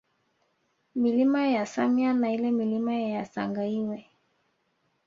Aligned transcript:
Milima 0.95 1.47
ya 1.47 1.65
Samya 1.65 2.13
na 2.13 2.31
ile 2.33 2.51
Milima 2.51 2.93
ya 2.93 3.25
Sangaiwe 3.25 4.05